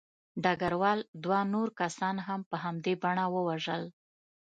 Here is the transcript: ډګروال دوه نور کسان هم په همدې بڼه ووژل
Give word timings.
ډګروال 0.43 0.99
دوه 1.23 1.39
نور 1.53 1.67
کسان 1.79 2.15
هم 2.27 2.41
په 2.49 2.55
همدې 2.63 2.93
بڼه 3.03 3.25
ووژل 3.33 3.83